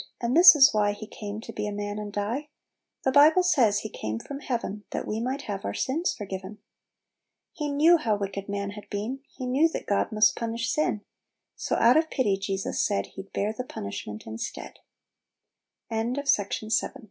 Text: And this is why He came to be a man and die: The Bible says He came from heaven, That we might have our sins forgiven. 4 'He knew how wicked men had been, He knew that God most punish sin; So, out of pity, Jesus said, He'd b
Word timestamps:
And 0.19 0.35
this 0.35 0.55
is 0.55 0.73
why 0.73 0.93
He 0.93 1.05
came 1.05 1.41
to 1.41 1.53
be 1.53 1.67
a 1.67 1.71
man 1.71 1.99
and 1.99 2.11
die: 2.11 2.47
The 3.03 3.11
Bible 3.11 3.43
says 3.43 3.81
He 3.81 3.89
came 3.89 4.17
from 4.19 4.39
heaven, 4.39 4.83
That 4.89 5.05
we 5.05 5.19
might 5.19 5.43
have 5.43 5.63
our 5.63 5.75
sins 5.75 6.11
forgiven. 6.11 6.57
4 7.59 7.67
'He 7.67 7.67
knew 7.69 7.97
how 7.97 8.15
wicked 8.15 8.49
men 8.49 8.71
had 8.71 8.89
been, 8.89 9.19
He 9.29 9.45
knew 9.45 9.69
that 9.69 9.85
God 9.85 10.11
most 10.11 10.35
punish 10.35 10.71
sin; 10.71 11.01
So, 11.55 11.75
out 11.75 11.97
of 11.97 12.09
pity, 12.09 12.35
Jesus 12.35 12.81
said, 12.81 13.09
He'd 13.13 13.31
b 13.31 13.53